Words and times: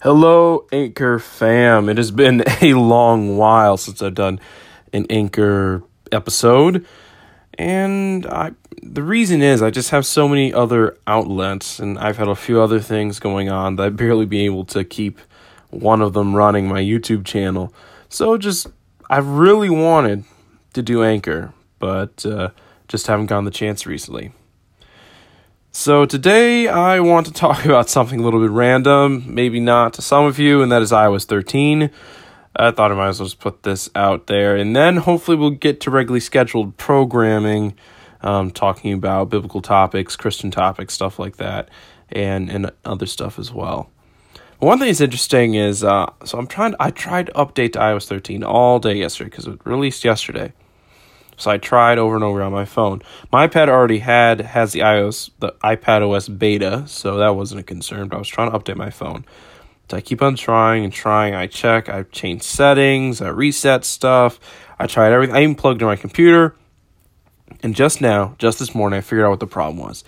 Hello, 0.00 0.64
Anchor 0.70 1.18
fam. 1.18 1.88
It 1.88 1.96
has 1.96 2.12
been 2.12 2.44
a 2.62 2.74
long 2.74 3.36
while 3.36 3.76
since 3.76 4.00
I've 4.00 4.14
done 4.14 4.38
an 4.92 5.06
Anchor 5.10 5.82
episode. 6.12 6.86
And 7.54 8.24
I 8.24 8.52
the 8.80 9.02
reason 9.02 9.42
is 9.42 9.60
I 9.60 9.70
just 9.70 9.90
have 9.90 10.06
so 10.06 10.28
many 10.28 10.54
other 10.54 10.96
outlets 11.08 11.80
and 11.80 11.98
I've 11.98 12.16
had 12.16 12.28
a 12.28 12.36
few 12.36 12.60
other 12.60 12.78
things 12.78 13.18
going 13.18 13.48
on 13.48 13.74
that 13.74 13.86
I've 13.86 13.96
barely 13.96 14.24
been 14.24 14.42
able 14.42 14.64
to 14.66 14.84
keep 14.84 15.18
one 15.70 16.00
of 16.00 16.12
them 16.12 16.36
running 16.36 16.68
my 16.68 16.80
YouTube 16.80 17.24
channel. 17.24 17.74
So 18.08 18.38
just 18.38 18.68
I 19.10 19.18
really 19.18 19.68
wanted 19.68 20.22
to 20.74 20.82
do 20.82 21.02
Anchor, 21.02 21.52
but 21.80 22.24
uh, 22.24 22.50
just 22.86 23.08
haven't 23.08 23.26
gotten 23.26 23.46
the 23.46 23.50
chance 23.50 23.84
recently. 23.84 24.30
So 25.70 26.06
today 26.06 26.66
I 26.66 27.00
want 27.00 27.26
to 27.26 27.32
talk 27.46 27.64
about 27.64 27.88
something 27.88 28.20
a 28.20 28.22
little 28.22 28.40
bit 28.40 28.50
random, 28.50 29.22
maybe 29.26 29.60
not 29.60 29.92
to 29.94 30.02
some 30.02 30.24
of 30.24 30.38
you, 30.38 30.62
and 30.62 30.72
that 30.72 30.82
is 30.82 30.92
iOS 30.92 31.24
13. 31.24 31.90
I 32.56 32.70
thought 32.70 32.90
I 32.90 32.94
might 32.94 33.08
as 33.08 33.20
well 33.20 33.26
just 33.26 33.38
put 33.38 33.62
this 33.62 33.90
out 33.94 34.26
there, 34.26 34.56
and 34.56 34.74
then 34.74 34.96
hopefully 34.96 35.36
we'll 35.36 35.50
get 35.50 35.80
to 35.82 35.90
regularly 35.90 36.20
scheduled 36.20 36.76
programming, 36.78 37.74
um, 38.22 38.50
talking 38.50 38.92
about 38.92 39.30
biblical 39.30 39.60
topics, 39.60 40.16
Christian 40.16 40.50
topics, 40.50 40.94
stuff 40.94 41.18
like 41.18 41.36
that, 41.36 41.68
and 42.10 42.50
and 42.50 42.72
other 42.84 43.06
stuff 43.06 43.38
as 43.38 43.52
well. 43.52 43.90
One 44.58 44.78
thing 44.80 44.88
that's 44.88 45.00
interesting 45.00 45.54
is, 45.54 45.84
uh, 45.84 46.10
so 46.24 46.38
I'm 46.38 46.48
trying. 46.48 46.74
I 46.80 46.90
tried 46.90 47.26
to 47.26 47.32
update 47.34 47.74
to 47.74 47.78
iOS 47.78 48.08
13 48.08 48.42
all 48.42 48.80
day 48.80 48.94
yesterday 48.94 49.30
because 49.30 49.46
it 49.46 49.60
released 49.64 50.04
yesterday. 50.04 50.52
So 51.38 51.52
I 51.52 51.56
tried 51.56 51.98
over 51.98 52.16
and 52.16 52.24
over 52.24 52.42
on 52.42 52.52
my 52.52 52.64
phone. 52.64 53.00
My 53.32 53.46
iPad 53.46 53.68
already 53.68 54.00
had 54.00 54.40
has 54.40 54.72
the 54.72 54.80
iOS 54.80 55.30
the 55.38 55.52
iPad 55.64 56.02
OS 56.02 56.28
beta, 56.28 56.84
so 56.86 57.16
that 57.16 57.36
wasn't 57.36 57.60
a 57.60 57.64
concern. 57.64 58.08
But 58.08 58.16
I 58.16 58.18
was 58.18 58.28
trying 58.28 58.50
to 58.50 58.58
update 58.58 58.76
my 58.76 58.90
phone. 58.90 59.24
So 59.88 59.96
I 59.96 60.00
keep 60.00 60.20
on 60.20 60.34
trying 60.34 60.84
and 60.84 60.92
trying. 60.92 61.34
I 61.34 61.46
check. 61.46 61.88
I 61.88 62.02
change 62.02 62.42
settings. 62.42 63.22
I 63.22 63.28
reset 63.28 63.84
stuff. 63.84 64.38
I 64.78 64.86
tried 64.86 65.12
everything. 65.12 65.34
I 65.34 65.42
even 65.42 65.54
plugged 65.54 65.80
in 65.80 65.86
my 65.86 65.96
computer. 65.96 66.56
And 67.62 67.74
just 67.74 68.00
now, 68.00 68.34
just 68.38 68.58
this 68.58 68.74
morning, 68.74 68.98
I 68.98 69.00
figured 69.00 69.24
out 69.24 69.30
what 69.30 69.40
the 69.40 69.46
problem 69.46 69.78
was. 69.78 70.04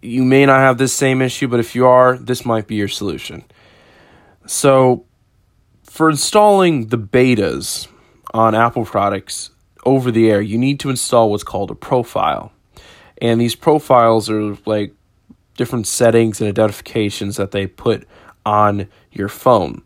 You 0.00 0.22
may 0.22 0.46
not 0.46 0.60
have 0.60 0.78
this 0.78 0.92
same 0.92 1.20
issue, 1.20 1.48
but 1.48 1.58
if 1.58 1.74
you 1.74 1.86
are, 1.86 2.16
this 2.16 2.44
might 2.44 2.68
be 2.68 2.76
your 2.76 2.88
solution. 2.88 3.44
So, 4.46 5.04
for 5.82 6.08
installing 6.08 6.86
the 6.86 6.98
betas 6.98 7.88
on 8.32 8.54
Apple 8.54 8.84
products, 8.84 9.50
over 9.86 10.10
the 10.10 10.30
air, 10.30 10.42
you 10.42 10.58
need 10.58 10.78
to 10.80 10.90
install 10.90 11.30
what's 11.30 11.44
called 11.44 11.70
a 11.70 11.74
profile. 11.74 12.52
And 13.22 13.40
these 13.40 13.54
profiles 13.54 14.28
are 14.28 14.58
like 14.66 14.92
different 15.56 15.86
settings 15.86 16.40
and 16.40 16.48
identifications 16.48 17.36
that 17.36 17.52
they 17.52 17.66
put 17.66 18.06
on 18.44 18.88
your 19.10 19.28
phone 19.28 19.82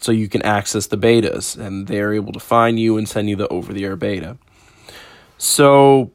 so 0.00 0.12
you 0.12 0.28
can 0.28 0.42
access 0.42 0.86
the 0.86 0.96
betas 0.96 1.58
and 1.58 1.86
they're 1.86 2.14
able 2.14 2.32
to 2.32 2.40
find 2.40 2.78
you 2.78 2.96
and 2.96 3.08
send 3.08 3.28
you 3.28 3.36
the 3.36 3.48
over 3.48 3.72
the 3.72 3.84
air 3.84 3.96
beta. 3.96 4.38
So 5.36 6.12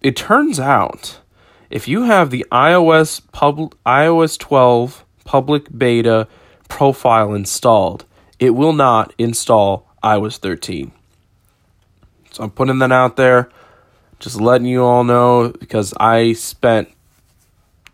it 0.00 0.16
turns 0.16 0.60
out 0.60 1.20
if 1.68 1.88
you 1.88 2.04
have 2.04 2.30
the 2.30 2.46
iOS 2.52 3.20
pub- 3.32 3.74
iOS 3.84 4.38
12 4.38 5.04
public 5.24 5.76
beta 5.76 6.28
profile 6.68 7.34
installed, 7.34 8.04
it 8.38 8.50
will 8.50 8.72
not 8.72 9.12
install 9.18 9.90
iOS 10.02 10.38
13. 10.38 10.92
So 12.36 12.44
I'm 12.44 12.50
putting 12.50 12.80
that 12.80 12.92
out 12.92 13.16
there, 13.16 13.48
just 14.18 14.38
letting 14.38 14.66
you 14.66 14.84
all 14.84 15.04
know 15.04 15.54
because 15.58 15.94
I 15.98 16.34
spent 16.34 16.90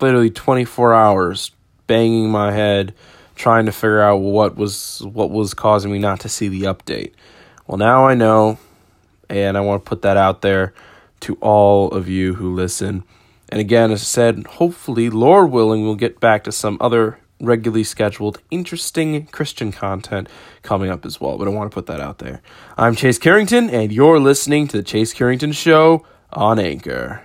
literally 0.01 0.31
24 0.31 0.93
hours 0.93 1.53
banging 1.87 2.29
my 2.29 2.51
head 2.51 2.93
trying 3.37 3.67
to 3.67 3.73
figure 3.73 4.03
out 4.03 4.17
what 4.17 4.57
was 4.57 5.01
what 5.05 5.31
was 5.31 5.55
causing 5.55 5.93
me 5.93 6.01
not 6.01 6.19
to 6.21 6.29
see 6.29 6.49
the 6.49 6.63
update. 6.63 7.13
Well, 7.69 7.79
now 7.79 8.09
I 8.09 8.17
know 8.17 8.59
and 9.31 9.57
I 9.57 9.61
want 9.61 9.85
to 9.85 9.89
put 9.89 10.03
that 10.03 10.17
out 10.17 10.43
there 10.43 10.75
to 11.21 11.39
all 11.41 11.93
of 11.93 12.09
you 12.09 12.35
who 12.35 12.53
listen. 12.53 13.05
And 13.49 13.61
again, 13.61 13.93
as 13.93 14.01
I 14.01 14.07
said, 14.07 14.45
hopefully, 14.45 15.09
Lord 15.09 15.53
willing, 15.53 15.85
we'll 15.85 15.95
get 15.95 16.19
back 16.19 16.43
to 16.45 16.53
some 16.53 16.79
other 16.81 17.21
regularly 17.43 17.85
scheduled, 17.85 18.41
interesting 18.51 19.27
Christian 19.27 19.73
content 19.73 20.29
coming 20.63 20.91
up 20.91 21.05
as 21.05 21.21
well. 21.21 21.37
But 21.37 21.49
I 21.49 21.51
want 21.51 21.71
to 21.71 21.75
put 21.75 21.87
that 21.87 22.01
out 22.01 22.19
there. 22.19 22.41
I'm 22.79 22.95
Chase 22.95 23.19
Carrington, 23.19 23.69
and 23.69 23.93
you're 23.93 24.21
listening 24.21 24.69
to 24.69 24.79
the 24.79 24.83
Chase 24.83 25.13
Carrington 25.13 25.53
Show 25.53 26.07
on 26.33 26.59
Anchor. 26.59 27.23